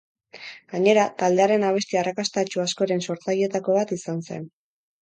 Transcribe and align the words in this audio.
Gainera, 0.73 1.03
taldearen 1.19 1.67
abesti 1.69 2.01
arrakastatsu 2.01 2.65
askoren 2.67 3.07
sortzaileetako 3.11 3.79
bat 3.81 3.97
izan 4.01 4.27
zen. 4.33 4.53